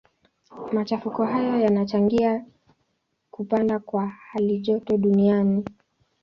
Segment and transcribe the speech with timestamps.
[0.73, 2.45] Machafuko hayo yanachangia
[3.31, 5.65] kupanda kwa halijoto duniani.